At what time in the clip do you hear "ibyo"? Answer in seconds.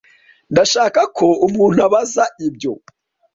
2.47-2.73